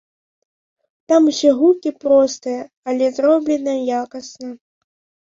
[1.11, 2.61] Там усе гукі простыя,
[2.93, 4.49] але зроблена якасна.